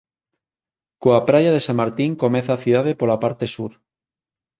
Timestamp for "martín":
1.81-2.11